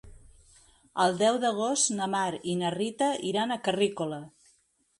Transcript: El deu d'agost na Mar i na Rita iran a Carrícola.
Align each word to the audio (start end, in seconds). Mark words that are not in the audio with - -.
El 1.03 1.13
deu 1.19 1.37
d'agost 1.43 1.93
na 2.01 2.09
Mar 2.15 2.25
i 2.53 2.57
na 2.63 2.73
Rita 2.79 3.13
iran 3.33 3.57
a 3.57 3.61
Carrícola. 3.69 4.23